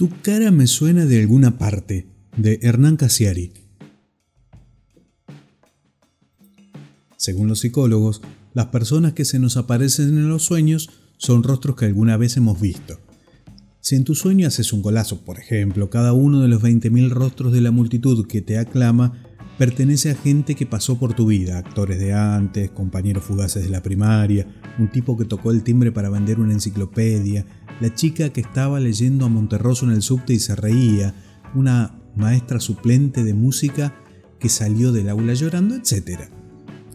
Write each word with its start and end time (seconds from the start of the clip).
Tu 0.00 0.08
cara 0.22 0.50
me 0.50 0.66
suena 0.66 1.04
de 1.04 1.20
alguna 1.20 1.58
parte, 1.58 2.06
de 2.34 2.58
Hernán 2.62 2.96
Casiari. 2.96 3.52
Según 7.18 7.48
los 7.48 7.60
psicólogos, 7.60 8.22
las 8.54 8.68
personas 8.68 9.12
que 9.12 9.26
se 9.26 9.38
nos 9.38 9.58
aparecen 9.58 10.16
en 10.16 10.30
los 10.30 10.42
sueños 10.42 10.88
son 11.18 11.42
rostros 11.42 11.76
que 11.76 11.84
alguna 11.84 12.16
vez 12.16 12.38
hemos 12.38 12.58
visto. 12.58 12.98
Si 13.80 13.94
en 13.94 14.04
tu 14.04 14.14
sueño 14.14 14.48
haces 14.48 14.72
un 14.72 14.80
golazo, 14.80 15.20
por 15.20 15.38
ejemplo, 15.38 15.90
cada 15.90 16.14
uno 16.14 16.40
de 16.40 16.48
los 16.48 16.62
20.000 16.62 17.10
rostros 17.10 17.52
de 17.52 17.60
la 17.60 17.70
multitud 17.70 18.26
que 18.26 18.40
te 18.40 18.56
aclama 18.56 19.22
pertenece 19.60 20.10
a 20.10 20.14
gente 20.14 20.54
que 20.54 20.64
pasó 20.64 20.98
por 20.98 21.12
tu 21.12 21.26
vida, 21.26 21.58
actores 21.58 21.98
de 21.98 22.14
antes, 22.14 22.70
compañeros 22.70 23.24
fugaces 23.24 23.62
de 23.64 23.68
la 23.68 23.82
primaria, 23.82 24.46
un 24.78 24.90
tipo 24.90 25.18
que 25.18 25.26
tocó 25.26 25.50
el 25.50 25.62
timbre 25.62 25.92
para 25.92 26.08
vender 26.08 26.40
una 26.40 26.54
enciclopedia, 26.54 27.44
la 27.80 27.94
chica 27.94 28.30
que 28.30 28.40
estaba 28.40 28.78
leyendo 28.80 29.24
a 29.26 29.28
Monterroso 29.28 29.86
en 29.86 29.92
el 29.92 30.02
subte 30.02 30.32
y 30.32 30.38
se 30.38 30.54
reía, 30.54 31.14
una 31.54 31.98
maestra 32.14 32.60
suplente 32.60 33.24
de 33.24 33.34
música 33.34 33.94
que 34.38 34.48
salió 34.48 34.92
del 34.92 35.08
aula 35.08 35.34
llorando, 35.34 35.74
etc. 35.74 36.28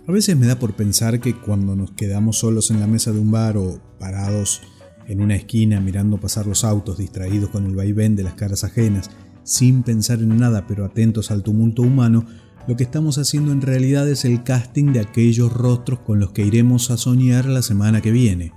A 0.08 0.12
veces 0.12 0.38
me 0.38 0.46
da 0.46 0.60
por 0.60 0.76
pensar 0.76 1.20
que 1.20 1.36
cuando 1.36 1.76
nos 1.76 1.92
quedamos 1.92 2.38
solos 2.38 2.70
en 2.72 2.80
la 2.80 2.88
mesa 2.88 3.12
de 3.12 3.20
un 3.20 3.32
bar 3.32 3.58
o 3.58 3.82
parados 4.00 4.62
en 5.08 5.22
una 5.22 5.36
esquina 5.36 5.80
mirando 5.80 6.20
pasar 6.20 6.48
los 6.48 6.64
autos 6.64 6.98
distraídos 6.98 7.50
con 7.50 7.66
el 7.66 7.76
vaivén 7.76 8.16
de 8.16 8.24
las 8.24 8.34
caras 8.34 8.64
ajenas, 8.64 9.10
sin 9.44 9.84
pensar 9.84 10.20
en 10.20 10.38
nada 10.38 10.66
pero 10.68 10.86
atentos 10.86 11.32
al 11.32 11.44
tumulto 11.44 11.82
humano, 11.82 12.26
lo 12.68 12.76
que 12.76 12.84
estamos 12.84 13.20
haciendo 13.20 13.52
en 13.52 13.62
realidad 13.62 14.10
es 14.10 14.26
el 14.26 14.44
casting 14.44 14.92
de 14.92 15.00
aquellos 15.00 15.54
rostros 15.54 16.00
con 16.00 16.20
los 16.20 16.32
que 16.32 16.44
iremos 16.44 16.90
a 16.90 16.98
soñar 16.98 17.46
la 17.46 17.62
semana 17.62 18.02
que 18.02 18.12
viene. 18.12 18.54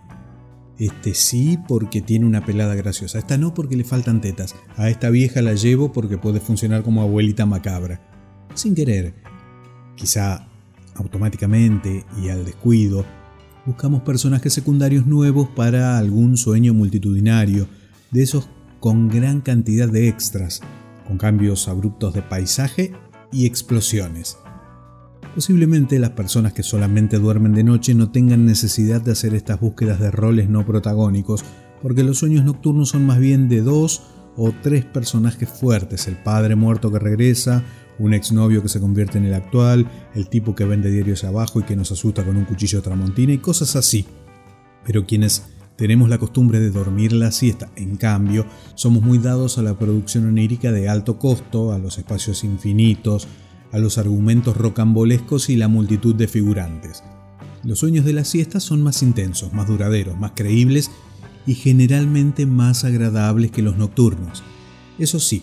Este 0.78 1.12
sí 1.14 1.58
porque 1.66 2.00
tiene 2.00 2.24
una 2.24 2.44
pelada 2.44 2.76
graciosa, 2.76 3.18
esta 3.18 3.36
no 3.36 3.52
porque 3.52 3.76
le 3.76 3.84
faltan 3.84 4.20
tetas, 4.20 4.54
a 4.76 4.88
esta 4.88 5.10
vieja 5.10 5.42
la 5.42 5.54
llevo 5.54 5.92
porque 5.92 6.18
puede 6.18 6.38
funcionar 6.38 6.82
como 6.82 7.02
abuelita 7.02 7.46
macabra. 7.46 8.00
Sin 8.54 8.74
querer, 8.76 9.14
quizá 9.96 10.46
automáticamente 10.94 12.04
y 12.22 12.28
al 12.28 12.44
descuido, 12.44 13.04
buscamos 13.66 14.02
personajes 14.02 14.52
secundarios 14.52 15.06
nuevos 15.06 15.48
para 15.48 15.98
algún 15.98 16.36
sueño 16.36 16.74
multitudinario, 16.74 17.66
de 18.12 18.22
esos 18.22 18.48
con 18.80 19.08
gran 19.08 19.40
cantidad 19.40 19.88
de 19.88 20.08
extras, 20.08 20.60
con 21.06 21.18
cambios 21.18 21.66
abruptos 21.66 22.14
de 22.14 22.22
paisaje 22.22 22.92
y 23.32 23.46
explosiones. 23.46 24.38
Posiblemente 25.38 26.00
las 26.00 26.10
personas 26.10 26.52
que 26.52 26.64
solamente 26.64 27.20
duermen 27.20 27.54
de 27.54 27.62
noche 27.62 27.94
no 27.94 28.10
tengan 28.10 28.44
necesidad 28.44 29.00
de 29.00 29.12
hacer 29.12 29.34
estas 29.34 29.60
búsquedas 29.60 30.00
de 30.00 30.10
roles 30.10 30.48
no 30.48 30.66
protagónicos, 30.66 31.44
porque 31.80 32.02
los 32.02 32.18
sueños 32.18 32.44
nocturnos 32.44 32.88
son 32.88 33.06
más 33.06 33.20
bien 33.20 33.48
de 33.48 33.62
dos 33.62 34.02
o 34.36 34.52
tres 34.64 34.84
personajes 34.84 35.48
fuertes, 35.48 36.08
el 36.08 36.16
padre 36.16 36.56
muerto 36.56 36.90
que 36.90 36.98
regresa, 36.98 37.62
un 38.00 38.14
exnovio 38.14 38.62
que 38.62 38.68
se 38.68 38.80
convierte 38.80 39.18
en 39.18 39.26
el 39.26 39.34
actual, 39.34 39.88
el 40.12 40.28
tipo 40.28 40.56
que 40.56 40.64
vende 40.64 40.90
diarios 40.90 41.22
abajo 41.22 41.60
y 41.60 41.62
que 41.62 41.76
nos 41.76 41.92
asusta 41.92 42.24
con 42.24 42.36
un 42.36 42.44
cuchillo 42.44 42.82
tramontina 42.82 43.32
y 43.32 43.38
cosas 43.38 43.76
así. 43.76 44.06
Pero 44.84 45.06
quienes 45.06 45.44
tenemos 45.76 46.08
la 46.08 46.18
costumbre 46.18 46.58
de 46.58 46.72
dormir 46.72 47.12
la 47.12 47.30
siesta. 47.30 47.70
En 47.76 47.94
cambio, 47.94 48.44
somos 48.74 49.04
muy 49.04 49.18
dados 49.18 49.56
a 49.58 49.62
la 49.62 49.78
producción 49.78 50.26
onírica 50.26 50.72
de 50.72 50.88
alto 50.88 51.16
costo, 51.20 51.70
a 51.70 51.78
los 51.78 51.96
espacios 51.96 52.42
infinitos, 52.42 53.28
a 53.72 53.78
los 53.78 53.98
argumentos 53.98 54.56
rocambolescos 54.56 55.50
y 55.50 55.56
la 55.56 55.68
multitud 55.68 56.14
de 56.14 56.28
figurantes. 56.28 57.02
Los 57.64 57.80
sueños 57.80 58.04
de 58.04 58.12
la 58.12 58.24
siesta 58.24 58.60
son 58.60 58.82
más 58.82 59.02
intensos, 59.02 59.52
más 59.52 59.66
duraderos, 59.66 60.18
más 60.18 60.32
creíbles 60.34 60.90
y 61.46 61.54
generalmente 61.54 62.46
más 62.46 62.84
agradables 62.84 63.50
que 63.50 63.62
los 63.62 63.76
nocturnos. 63.76 64.42
Eso 64.98 65.18
sí, 65.20 65.42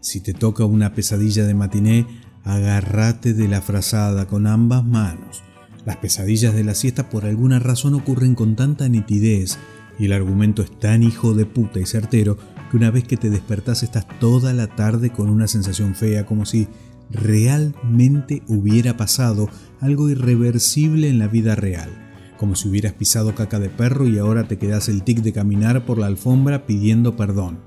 si 0.00 0.20
te 0.20 0.32
toca 0.32 0.64
una 0.64 0.94
pesadilla 0.94 1.44
de 1.44 1.54
matiné, 1.54 2.06
agárrate 2.44 3.34
de 3.34 3.48
la 3.48 3.60
frazada 3.60 4.26
con 4.26 4.46
ambas 4.46 4.84
manos. 4.84 5.42
Las 5.84 5.96
pesadillas 5.96 6.54
de 6.54 6.64
la 6.64 6.74
siesta 6.74 7.08
por 7.10 7.24
alguna 7.24 7.58
razón 7.58 7.94
ocurren 7.94 8.34
con 8.34 8.56
tanta 8.56 8.88
nitidez 8.88 9.58
y 9.98 10.06
el 10.06 10.12
argumento 10.12 10.62
es 10.62 10.78
tan 10.78 11.02
hijo 11.02 11.34
de 11.34 11.46
puta 11.46 11.80
y 11.80 11.86
certero 11.86 12.38
que 12.70 12.76
una 12.76 12.90
vez 12.90 13.04
que 13.04 13.16
te 13.16 13.30
despertás 13.30 13.82
estás 13.82 14.06
toda 14.18 14.52
la 14.52 14.68
tarde 14.68 15.10
con 15.10 15.28
una 15.28 15.48
sensación 15.48 15.94
fea 15.94 16.24
como 16.24 16.46
si 16.46 16.68
realmente 17.10 18.42
hubiera 18.46 18.96
pasado 18.96 19.48
algo 19.80 20.08
irreversible 20.08 21.08
en 21.08 21.18
la 21.18 21.28
vida 21.28 21.54
real, 21.54 21.90
como 22.38 22.54
si 22.54 22.68
hubieras 22.68 22.92
pisado 22.92 23.34
caca 23.34 23.58
de 23.58 23.68
perro 23.68 24.06
y 24.06 24.18
ahora 24.18 24.46
te 24.46 24.58
quedas 24.58 24.88
el 24.88 25.02
tic 25.02 25.20
de 25.20 25.32
caminar 25.32 25.84
por 25.84 25.98
la 25.98 26.06
alfombra 26.06 26.66
pidiendo 26.66 27.16
perdón. 27.16 27.58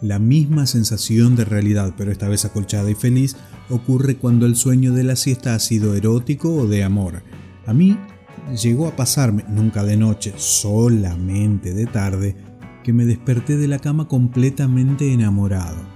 La 0.00 0.18
misma 0.18 0.66
sensación 0.66 1.36
de 1.36 1.44
realidad, 1.44 1.94
pero 1.96 2.10
esta 2.10 2.28
vez 2.28 2.44
acolchada 2.44 2.90
y 2.90 2.94
feliz, 2.94 3.36
ocurre 3.68 4.16
cuando 4.16 4.46
el 4.46 4.56
sueño 4.56 4.94
de 4.94 5.04
la 5.04 5.16
siesta 5.16 5.54
ha 5.54 5.58
sido 5.58 5.94
erótico 5.94 6.54
o 6.54 6.66
de 6.66 6.84
amor, 6.84 7.22
a 7.66 7.74
mí 7.74 7.98
llegó 8.62 8.88
a 8.88 8.96
pasarme, 8.96 9.44
nunca 9.48 9.84
de 9.84 9.96
noche, 9.96 10.32
solamente 10.36 11.74
de 11.74 11.86
tarde, 11.86 12.36
que 12.82 12.92
me 12.92 13.04
desperté 13.04 13.56
de 13.56 13.68
la 13.68 13.78
cama 13.78 14.08
completamente 14.08 15.12
enamorado. 15.12 15.89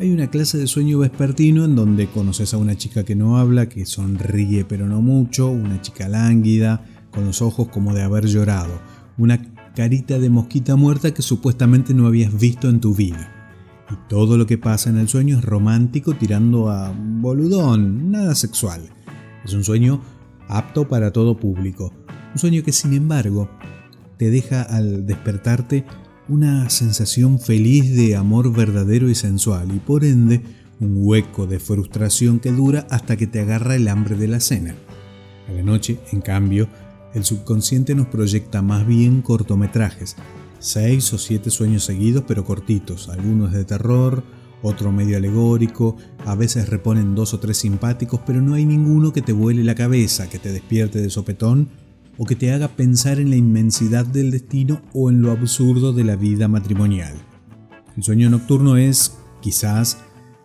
Hay 0.00 0.10
una 0.10 0.28
clase 0.28 0.58
de 0.58 0.66
sueño 0.66 0.98
vespertino 0.98 1.64
en 1.64 1.76
donde 1.76 2.08
conoces 2.08 2.52
a 2.52 2.56
una 2.56 2.76
chica 2.76 3.04
que 3.04 3.14
no 3.14 3.38
habla, 3.38 3.68
que 3.68 3.86
sonríe 3.86 4.64
pero 4.64 4.88
no 4.88 5.00
mucho, 5.00 5.48
una 5.48 5.80
chica 5.82 6.08
lánguida, 6.08 6.84
con 7.12 7.24
los 7.24 7.40
ojos 7.40 7.68
como 7.68 7.94
de 7.94 8.02
haber 8.02 8.26
llorado, 8.26 8.80
una 9.18 9.40
carita 9.76 10.18
de 10.18 10.30
mosquita 10.30 10.74
muerta 10.74 11.14
que 11.14 11.22
supuestamente 11.22 11.94
no 11.94 12.08
habías 12.08 12.36
visto 12.36 12.68
en 12.68 12.80
tu 12.80 12.92
vida. 12.92 13.30
Y 13.88 14.08
todo 14.08 14.36
lo 14.36 14.46
que 14.46 14.58
pasa 14.58 14.90
en 14.90 14.98
el 14.98 15.08
sueño 15.08 15.38
es 15.38 15.44
romántico 15.44 16.14
tirando 16.14 16.70
a 16.70 16.92
boludón, 16.92 18.10
nada 18.10 18.34
sexual. 18.34 18.82
Es 19.44 19.52
un 19.52 19.62
sueño 19.62 20.00
apto 20.48 20.88
para 20.88 21.12
todo 21.12 21.36
público. 21.36 21.92
Un 22.32 22.38
sueño 22.38 22.64
que 22.64 22.72
sin 22.72 22.94
embargo 22.94 23.48
te 24.16 24.30
deja 24.30 24.62
al 24.62 25.06
despertarte 25.06 25.84
una 26.28 26.70
sensación 26.70 27.38
feliz 27.38 27.94
de 27.94 28.16
amor 28.16 28.52
verdadero 28.52 29.08
y 29.08 29.14
sensual 29.14 29.74
y 29.74 29.78
por 29.78 30.04
ende 30.04 30.42
un 30.80 30.96
hueco 30.96 31.46
de 31.46 31.60
frustración 31.60 32.40
que 32.40 32.50
dura 32.50 32.86
hasta 32.90 33.16
que 33.16 33.26
te 33.26 33.40
agarra 33.40 33.76
el 33.76 33.88
hambre 33.88 34.16
de 34.16 34.28
la 34.28 34.40
cena. 34.40 34.74
A 35.48 35.52
la 35.52 35.62
noche, 35.62 35.98
en 36.12 36.20
cambio, 36.20 36.68
el 37.14 37.24
subconsciente 37.24 37.94
nos 37.94 38.06
proyecta 38.06 38.62
más 38.62 38.86
bien 38.86 39.22
cortometrajes, 39.22 40.16
seis 40.58 41.12
o 41.12 41.18
siete 41.18 41.50
sueños 41.50 41.84
seguidos 41.84 42.24
pero 42.26 42.44
cortitos, 42.44 43.08
algunos 43.08 43.52
de 43.52 43.64
terror, 43.64 44.24
otro 44.62 44.90
medio 44.92 45.18
alegórico, 45.18 45.96
a 46.24 46.34
veces 46.34 46.70
reponen 46.70 47.14
dos 47.14 47.34
o 47.34 47.38
tres 47.38 47.58
simpáticos, 47.58 48.20
pero 48.26 48.40
no 48.40 48.54
hay 48.54 48.64
ninguno 48.64 49.12
que 49.12 49.20
te 49.20 49.32
vuele 49.34 49.62
la 49.62 49.74
cabeza, 49.74 50.28
que 50.30 50.38
te 50.38 50.52
despierte 50.52 51.02
de 51.02 51.10
sopetón 51.10 51.68
o 52.18 52.24
que 52.24 52.36
te 52.36 52.52
haga 52.52 52.68
pensar 52.68 53.18
en 53.18 53.30
la 53.30 53.36
inmensidad 53.36 54.06
del 54.06 54.30
destino 54.30 54.80
o 54.92 55.10
en 55.10 55.22
lo 55.22 55.32
absurdo 55.32 55.92
de 55.92 56.04
la 56.04 56.16
vida 56.16 56.48
matrimonial. 56.48 57.14
El 57.96 58.02
sueño 58.02 58.30
nocturno 58.30 58.76
es, 58.76 59.16
quizás, 59.40 59.98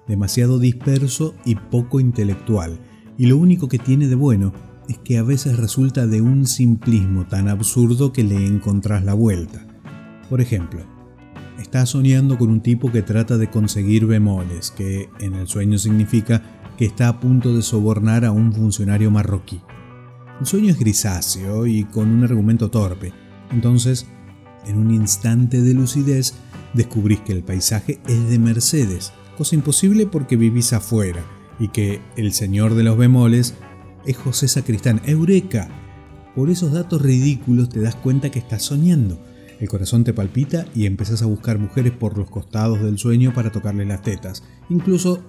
demasiado 0.07 0.59
disperso 0.59 1.35
y 1.45 1.55
poco 1.55 1.99
intelectual, 1.99 2.79
y 3.17 3.25
lo 3.25 3.37
único 3.37 3.67
que 3.67 3.79
tiene 3.79 4.07
de 4.07 4.15
bueno 4.15 4.53
es 4.87 4.97
que 4.97 5.17
a 5.17 5.23
veces 5.23 5.57
resulta 5.57 6.07
de 6.07 6.21
un 6.21 6.47
simplismo 6.47 7.25
tan 7.27 7.47
absurdo 7.47 8.11
que 8.13 8.23
le 8.23 8.47
encontrás 8.47 9.03
la 9.03 9.13
vuelta. 9.13 9.67
Por 10.29 10.41
ejemplo, 10.41 10.81
Estás 11.59 11.89
soñando 11.89 12.37
con 12.37 12.49
un 12.49 12.61
tipo 12.61 12.89
que 12.89 13.01
trata 13.01 13.37
de 13.37 13.49
conseguir 13.49 14.05
bemoles, 14.05 14.71
que 14.71 15.09
en 15.19 15.35
el 15.35 15.47
sueño 15.47 15.77
significa 15.77 16.41
que 16.77 16.85
está 16.85 17.09
a 17.09 17.19
punto 17.19 17.53
de 17.53 17.61
sobornar 17.61 18.23
a 18.23 18.31
un 18.31 18.53
funcionario 18.53 19.11
marroquí. 19.11 19.59
El 20.39 20.45
sueño 20.45 20.71
es 20.71 20.79
grisáceo 20.79 21.67
y 21.67 21.83
con 21.83 22.09
un 22.09 22.23
argumento 22.23 22.69
torpe. 22.69 23.13
Entonces, 23.51 24.05
en 24.65 24.77
un 24.77 24.91
instante 24.91 25.61
de 25.61 25.73
lucidez, 25.73 26.33
descubrís 26.73 27.19
que 27.21 27.33
el 27.33 27.43
paisaje 27.43 27.99
es 28.07 28.29
de 28.29 28.39
Mercedes, 28.39 29.11
cosa 29.37 29.55
imposible 29.55 30.05
porque 30.05 30.35
vivís 30.35 30.73
afuera, 30.73 31.23
y 31.59 31.69
que 31.69 32.01
el 32.15 32.33
señor 32.33 32.75
de 32.75 32.83
los 32.83 32.97
bemoles 32.97 33.55
es 34.05 34.17
José 34.17 34.47
Sacristán. 34.47 35.01
¡Eureka! 35.05 35.69
Por 36.35 36.49
esos 36.49 36.71
datos 36.71 37.01
ridículos 37.01 37.69
te 37.69 37.81
das 37.81 37.95
cuenta 37.95 38.29
que 38.29 38.39
estás 38.39 38.63
soñando 38.63 39.19
el 39.59 39.67
corazón 39.67 40.05
te 40.05 40.13
palpita 40.13 40.65
y 40.73 40.85
empezás 40.85 41.21
a 41.21 41.25
buscar 41.25 41.59
mujeres 41.59 41.91
por 41.91 42.17
los 42.17 42.29
costados 42.29 42.81
del 42.81 42.97
sueño 42.97 43.33
para 43.33 43.51
tocarle 43.51 43.85
las 43.85 44.01
tetas. 44.01 44.43
Incluso 44.69 45.21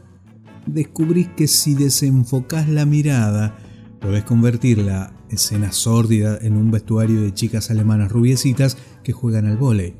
descubrís 0.66 1.28
que 1.36 1.48
si 1.48 1.74
desenfocás 1.74 2.68
la 2.68 2.86
mirada, 2.86 3.58
podés 4.00 4.24
convertir 4.24 4.78
la 4.78 5.12
escena 5.28 5.72
sórdida 5.72 6.38
en 6.40 6.56
un 6.56 6.70
vestuario 6.70 7.20
de 7.22 7.34
chicas 7.34 7.70
alemanas 7.70 8.10
rubiecitas 8.10 8.76
que 9.04 9.12
juegan 9.12 9.46
al 9.46 9.56
vóley. 9.56 9.94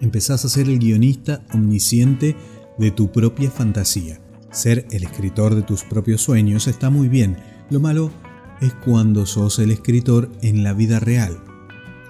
Empezás 0.00 0.44
a 0.44 0.48
ser 0.48 0.68
el 0.68 0.78
guionista 0.78 1.44
omnisciente 1.52 2.36
de 2.78 2.90
tu 2.90 3.10
propia 3.10 3.50
fantasía. 3.50 4.20
Ser 4.50 4.86
el 4.90 5.04
escritor 5.04 5.54
de 5.54 5.62
tus 5.62 5.84
propios 5.84 6.22
sueños 6.22 6.66
está 6.66 6.90
muy 6.90 7.08
bien. 7.08 7.36
Lo 7.70 7.80
malo 7.80 8.10
es 8.60 8.72
cuando 8.72 9.26
sos 9.26 9.58
el 9.58 9.70
escritor 9.70 10.30
en 10.42 10.62
la 10.62 10.72
vida 10.72 11.00
real. 11.00 11.38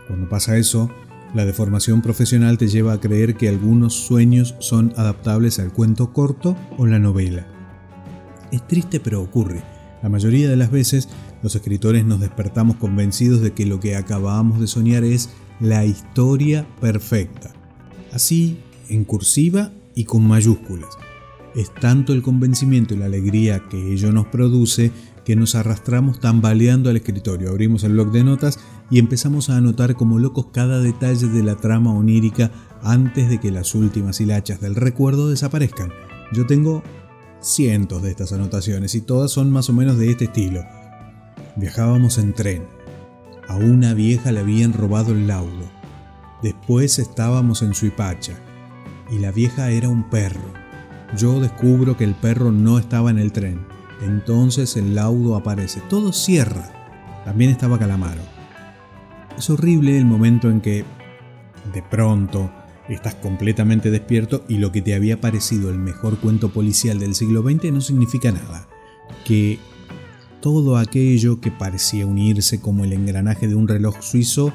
Cuando 0.07 0.29
pasa 0.29 0.57
eso, 0.57 0.91
La 1.35 1.45
deformación 1.45 2.01
profesional 2.01 2.57
te 2.57 2.69
lleva 2.69 2.95
a 2.95 3.01
creer 3.01 3.35
que 3.37 3.51
algunos 3.51 3.95
sueños 3.95 4.55
son 4.61 4.95
adaptables 4.97 5.59
al 5.59 5.73
cuento 5.73 6.13
corto 6.15 6.57
o 6.79 6.87
la 6.87 6.99
novela. 6.99 7.47
Es 8.51 8.67
triste 8.67 8.99
pero 8.99 9.21
ocurre. 9.21 9.63
La 10.03 10.09
mayoría 10.09 10.49
de 10.49 10.57
las 10.57 10.71
veces 10.71 11.09
los 11.43 11.55
escritores 11.55 12.05
nos 12.05 12.21
despertamos 12.21 12.77
convencidos 12.77 13.41
de 13.41 13.53
que 13.53 13.67
lo 13.67 13.81
que 13.81 13.97
acabamos 13.97 14.61
de 14.61 14.67
soñar 14.67 15.05
es 15.05 15.31
la 15.61 15.85
historia 15.85 16.67
perfecta. 16.81 17.53
Así, 18.13 18.59
en 18.89 19.05
cursiva 19.05 19.73
y 19.95 20.05
con 20.05 20.27
mayúsculas. 20.27 20.91
Es 21.55 21.75
tanto 21.75 22.13
el 22.13 22.23
convencimiento 22.23 22.95
y 22.95 22.99
la 22.99 23.07
alegría 23.07 23.65
que 23.69 23.93
ello 23.93 24.13
nos 24.13 24.27
produce 24.27 24.93
que 25.25 25.37
nos 25.37 25.55
arrastramos 25.55 26.21
tambaleando 26.21 26.89
al 26.89 26.97
escritorio, 26.97 27.51
abrimos 27.51 27.85
el 27.85 27.93
blog 27.93 28.13
de 28.13 28.25
notas 28.25 28.59
y 28.91 28.99
empezamos 28.99 29.51
a 29.51 29.59
anotar 29.59 29.95
como 29.95 30.19
locos 30.19 30.47
cada 30.53 30.81
detalle 30.81 31.27
de 31.27 31.43
la 31.43 31.57
trama 31.57 31.93
onírica 31.93 32.51
antes 32.83 33.29
de 33.29 33.39
que 33.39 33.51
las 33.51 33.75
últimas 33.75 34.23
hilachas 34.23 34.63
del 34.63 34.75
recuerdo 34.75 35.29
desaparezcan. 35.29 35.91
Yo 36.33 36.47
tengo 36.47 36.83
cientos 37.41 38.03
de 38.03 38.11
estas 38.11 38.33
anotaciones 38.33 38.95
y 38.95 39.01
todas 39.01 39.31
son 39.31 39.51
más 39.51 39.69
o 39.69 39.73
menos 39.73 39.99
de 39.99 40.11
este 40.11 40.25
estilo. 40.25 40.65
Viajábamos 41.57 42.19
en 42.19 42.35
tren. 42.35 42.67
A 43.49 43.57
una 43.57 43.95
vieja 43.95 44.33
le 44.33 44.41
habían 44.41 44.73
robado 44.73 45.13
el 45.13 45.27
laudo. 45.27 45.71
Después 46.43 46.99
estábamos 46.99 47.63
en 47.63 47.75
Suipacha 47.75 48.35
y 49.11 49.19
la 49.19 49.33
vieja 49.33 49.71
era 49.71 49.89
un 49.89 50.09
perro. 50.11 50.53
Yo 51.17 51.41
descubro 51.41 51.97
que 51.97 52.05
el 52.05 52.15
perro 52.15 52.53
no 52.53 52.79
estaba 52.79 53.11
en 53.11 53.19
el 53.19 53.33
tren. 53.33 53.67
Entonces 54.03 54.77
el 54.77 54.95
laudo 54.95 55.37
aparece. 55.37 55.81
Todo 55.89 56.13
cierra. 56.13 56.71
También 57.25 57.51
estaba 57.51 57.79
Calamaro. 57.79 58.21
Es 59.37 59.49
horrible 59.51 59.97
el 59.97 60.05
momento 60.05 60.51
en 60.51 60.61
que, 60.61 60.85
de 61.73 61.83
pronto, 61.83 62.51
estás 62.95 63.15
completamente 63.17 63.91
despierto 63.91 64.45
y 64.49 64.59
lo 64.59 64.73
que 64.73 64.83
te 64.83 64.95
había 64.95 65.21
parecido 65.21 65.71
el 65.71 65.79
mejor 65.79 66.19
cuento 66.19 66.51
policial 66.51 66.99
del 66.99 67.15
siglo 67.15 67.43
XX 67.43 67.73
no 67.73 67.81
significa 67.81 68.33
nada. 68.33 68.69
Que 69.25 69.59
todo 70.41 70.77
aquello 70.77 71.41
que 71.41 71.51
parecía 71.51 72.07
unirse 72.07 72.61
como 72.61 72.85
el 72.85 72.93
engranaje 72.93 73.49
de 73.49 73.55
un 73.55 73.69
reloj 73.69 74.01
suizo 74.01 74.53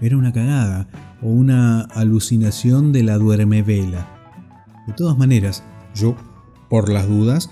era 0.00 0.16
una 0.16 0.32
cagada 0.32 0.88
o 1.22 1.28
una 1.28 1.82
alucinación 1.82 2.92
de 2.92 3.02
la 3.02 3.18
duerme 3.18 3.62
vela. 3.62 4.08
De 4.86 4.92
todas 4.92 5.16
maneras, 5.16 5.64
yo, 5.94 6.16
por 6.68 6.88
las 6.90 7.08
dudas, 7.08 7.50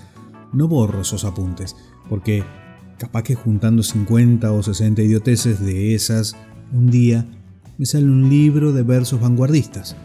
no 0.51 0.67
borro 0.67 1.01
esos 1.01 1.25
apuntes, 1.25 1.75
porque 2.09 2.43
capaz 2.97 3.23
que 3.23 3.35
juntando 3.35 3.83
50 3.83 4.51
o 4.51 4.63
60 4.63 5.01
idioteces 5.01 5.59
de 5.59 5.95
esas, 5.95 6.35
un 6.71 6.89
día 6.89 7.25
me 7.77 7.85
sale 7.85 8.05
un 8.05 8.29
libro 8.29 8.71
de 8.71 8.83
versos 8.83 9.19
vanguardistas. 9.19 9.95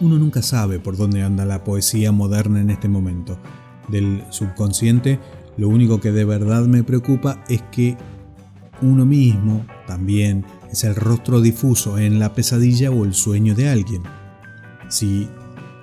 Uno 0.00 0.18
nunca 0.18 0.42
sabe 0.42 0.80
por 0.80 0.96
dónde 0.96 1.22
anda 1.22 1.44
la 1.44 1.62
poesía 1.64 2.12
moderna 2.12 2.60
en 2.60 2.70
este 2.70 2.88
momento. 2.88 3.38
Del 3.88 4.24
subconsciente, 4.30 5.20
lo 5.56 5.68
único 5.68 6.00
que 6.00 6.10
de 6.10 6.24
verdad 6.24 6.66
me 6.66 6.82
preocupa 6.82 7.44
es 7.48 7.62
que 7.70 7.96
uno 8.82 9.06
mismo 9.06 9.64
también 9.86 10.44
es 10.70 10.84
el 10.84 10.96
rostro 10.96 11.40
difuso 11.40 11.98
en 11.98 12.18
la 12.18 12.34
pesadilla 12.34 12.90
o 12.90 13.04
el 13.04 13.14
sueño 13.14 13.54
de 13.54 13.68
alguien. 13.68 14.02
Si 14.88 15.28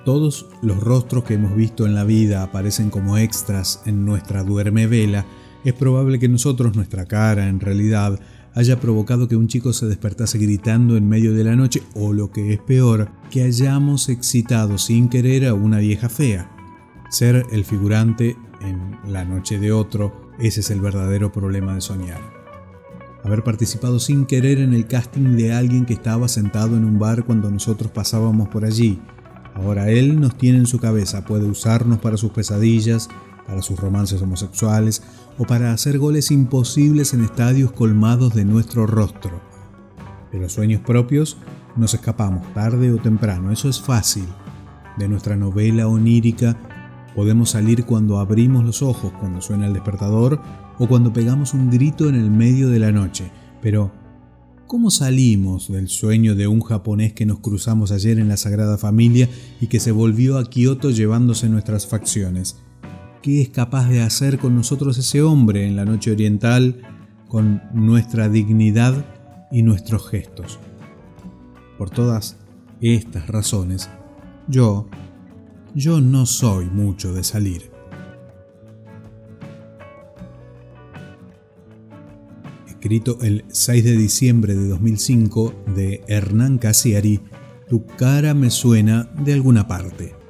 todos 0.04 0.46
los 0.62 0.78
rostros 0.78 1.24
que 1.24 1.34
hemos 1.34 1.56
visto 1.56 1.86
en 1.86 1.94
la 1.94 2.04
vida 2.04 2.42
aparecen 2.42 2.90
como 2.90 3.16
extras 3.16 3.82
en 3.86 4.04
nuestra 4.04 4.42
duerme 4.42 4.86
vela, 4.86 5.24
es 5.64 5.72
probable 5.72 6.18
que 6.18 6.28
nosotros, 6.28 6.74
nuestra 6.74 7.06
cara, 7.06 7.48
en 7.48 7.60
realidad, 7.60 8.18
haya 8.54 8.80
provocado 8.80 9.28
que 9.28 9.36
un 9.36 9.48
chico 9.48 9.72
se 9.72 9.86
despertase 9.86 10.38
gritando 10.38 10.96
en 10.96 11.08
medio 11.08 11.34
de 11.34 11.44
la 11.44 11.56
noche 11.56 11.82
o 11.94 12.12
lo 12.12 12.30
que 12.30 12.52
es 12.52 12.60
peor, 12.60 13.10
que 13.30 13.42
hayamos 13.42 14.08
excitado 14.08 14.78
sin 14.78 15.08
querer 15.08 15.46
a 15.46 15.54
una 15.54 15.78
vieja 15.78 16.08
fea. 16.08 16.50
Ser 17.10 17.46
el 17.52 17.64
figurante 17.64 18.36
en 18.60 18.96
la 19.10 19.24
noche 19.24 19.58
de 19.58 19.72
otro, 19.72 20.30
ese 20.38 20.60
es 20.60 20.70
el 20.70 20.80
verdadero 20.80 21.32
problema 21.32 21.74
de 21.74 21.80
soñar. 21.80 22.20
Haber 23.24 23.44
participado 23.44 24.00
sin 24.00 24.26
querer 24.26 24.58
en 24.58 24.74
el 24.74 24.86
casting 24.86 25.36
de 25.36 25.52
alguien 25.52 25.86
que 25.86 25.94
estaba 25.94 26.28
sentado 26.28 26.76
en 26.76 26.84
un 26.84 26.98
bar 26.98 27.24
cuando 27.24 27.50
nosotros 27.50 27.90
pasábamos 27.92 28.48
por 28.48 28.64
allí, 28.64 28.98
Ahora 29.54 29.90
Él 29.90 30.20
nos 30.20 30.36
tiene 30.36 30.58
en 30.58 30.66
su 30.66 30.78
cabeza, 30.78 31.24
puede 31.24 31.44
usarnos 31.44 31.98
para 31.98 32.16
sus 32.16 32.30
pesadillas, 32.30 33.08
para 33.46 33.62
sus 33.62 33.78
romances 33.78 34.20
homosexuales 34.22 35.02
o 35.38 35.44
para 35.44 35.72
hacer 35.72 35.98
goles 35.98 36.30
imposibles 36.30 37.14
en 37.14 37.24
estadios 37.24 37.72
colmados 37.72 38.34
de 38.34 38.44
nuestro 38.44 38.86
rostro. 38.86 39.40
De 40.30 40.38
los 40.38 40.52
sueños 40.52 40.80
propios 40.80 41.36
nos 41.76 41.94
escapamos 41.94 42.52
tarde 42.54 42.92
o 42.92 42.98
temprano, 42.98 43.52
eso 43.52 43.68
es 43.68 43.80
fácil. 43.80 44.26
De 44.96 45.08
nuestra 45.08 45.36
novela 45.36 45.88
onírica 45.88 46.56
podemos 47.14 47.50
salir 47.50 47.84
cuando 47.84 48.18
abrimos 48.18 48.64
los 48.64 48.82
ojos, 48.82 49.12
cuando 49.20 49.40
suena 49.40 49.66
el 49.66 49.72
despertador 49.72 50.40
o 50.78 50.86
cuando 50.86 51.12
pegamos 51.12 51.54
un 51.54 51.70
grito 51.70 52.08
en 52.08 52.14
el 52.14 52.30
medio 52.30 52.68
de 52.68 52.78
la 52.78 52.92
noche, 52.92 53.30
pero 53.60 53.92
¿Cómo 54.72 54.90
salimos 54.90 55.70
del 55.70 55.88
sueño 55.88 56.34
de 56.34 56.46
un 56.46 56.62
japonés 56.62 57.12
que 57.12 57.26
nos 57.26 57.40
cruzamos 57.40 57.92
ayer 57.92 58.18
en 58.18 58.28
la 58.28 58.38
Sagrada 58.38 58.78
Familia 58.78 59.28
y 59.60 59.66
que 59.66 59.78
se 59.78 59.92
volvió 59.92 60.38
a 60.38 60.48
Kioto 60.48 60.90
llevándose 60.90 61.50
nuestras 61.50 61.86
facciones? 61.86 62.56
¿Qué 63.22 63.40
es 63.40 63.50
capaz 63.50 63.88
de 63.88 64.02
hacer 64.02 64.38
con 64.38 64.56
nosotros 64.56 64.98
ese 64.98 65.22
hombre 65.22 65.66
en 65.66 65.76
la 65.76 65.84
noche 65.84 66.10
oriental 66.10 66.82
con 67.28 67.62
nuestra 67.72 68.28
dignidad 68.28 69.04
y 69.52 69.62
nuestros 69.62 70.08
gestos? 70.08 70.58
Por 71.78 71.90
todas 71.90 72.36
estas 72.80 73.28
razones, 73.28 73.88
yo, 74.48 74.88
yo 75.72 76.00
no 76.00 76.26
soy 76.26 76.66
mucho 76.66 77.12
de 77.12 77.22
salir. 77.22 77.70
escrito 82.66 83.18
el 83.22 83.44
6 83.46 83.84
de 83.84 83.96
diciembre 83.96 84.56
de 84.56 84.66
2005 84.66 85.54
de 85.76 86.02
Hernán 86.08 86.58
Casiari, 86.58 87.20
Tu 87.68 87.86
cara 87.86 88.34
me 88.34 88.50
suena 88.50 89.08
de 89.24 89.34
alguna 89.34 89.68
parte. 89.68 90.21